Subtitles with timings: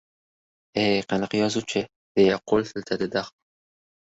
[0.83, 1.83] —E-e, qanaqa yozuvchi!—
[2.21, 3.37] deya qo‘l siltadi Daho.